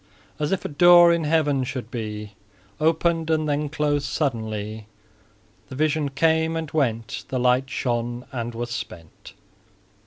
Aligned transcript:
As 0.39 0.51
if 0.51 0.65
a 0.65 0.67
door 0.67 1.13
in 1.13 1.25
heaven 1.25 1.63
should 1.63 1.91
be 1.91 2.33
Opened 2.79 3.29
and 3.29 3.47
then 3.47 3.69
closed 3.69 4.07
suddenly, 4.07 4.87
The 5.69 5.75
vision 5.75 6.09
came 6.09 6.55
and 6.57 6.71
went, 6.71 7.25
The 7.27 7.37
light 7.37 7.69
shone 7.69 8.25
and 8.31 8.55
was 8.55 8.71
spent. 8.71 9.33